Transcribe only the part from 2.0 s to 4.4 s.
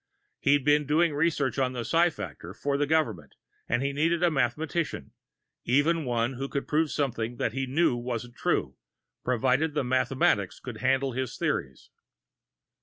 factor for the government, and he needed a